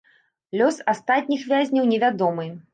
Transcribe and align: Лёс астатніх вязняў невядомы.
Лёс 0.61 0.79
астатніх 0.95 1.45
вязняў 1.53 1.85
невядомы. 1.95 2.53